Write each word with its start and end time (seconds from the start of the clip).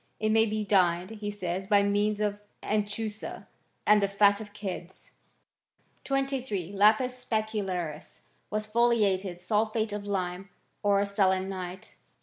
It 0.19 0.29
may 0.31 0.47
be 0.47 0.65
dyed, 0.65 1.11
he 1.11 1.29
says, 1.29 1.67
by 1.67 1.83
means 1.83 2.19
of 2.21 2.41
anchusa 2.63 3.45
and 3.85 4.01
the 4.01 4.07
fat 4.07 4.41
of 4.41 4.51
kids, 4.51 5.11
23. 6.05 6.73
Lapis 6.73 7.23
specularis 7.23 8.21
was 8.49 8.65
foliated 8.65 9.39
sulphate 9.39 9.93
of 9.93 10.07
lime, 10.07 10.49
or 10.81 11.05
selenite. 11.05 11.93